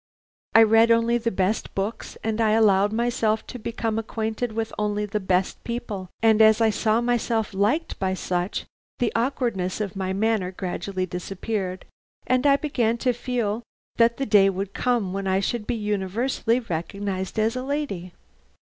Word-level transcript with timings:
I 0.55 0.63
read 0.63 0.89
only 0.89 1.19
the 1.19 1.29
best 1.29 1.75
books 1.75 2.17
and 2.23 2.41
I 2.41 2.53
allowed 2.53 2.91
myself 2.91 3.45
to 3.45 3.59
become 3.59 3.99
acquainted 3.99 4.51
with 4.53 4.73
only 4.79 5.05
the 5.05 5.19
best 5.19 5.63
people, 5.63 6.09
and 6.23 6.41
as 6.41 6.59
I 6.59 6.71
saw 6.71 7.01
myself 7.01 7.53
liked 7.53 7.99
by 7.99 8.15
such 8.15 8.65
the 8.97 9.13
awkwardness 9.15 9.79
of 9.79 9.95
my 9.95 10.11
manner 10.11 10.51
gradually 10.51 11.05
disappeared, 11.05 11.85
and 12.25 12.47
I 12.47 12.55
began 12.55 12.97
to 12.97 13.13
feel 13.13 13.61
that 13.97 14.17
the 14.17 14.25
day 14.25 14.49
would 14.49 14.73
come 14.73 15.13
when 15.13 15.27
I 15.27 15.39
should 15.39 15.67
be 15.67 15.75
universally 15.75 16.59
recognized 16.59 17.37
as 17.37 17.55
a 17.55 17.61
lady. 17.61 18.11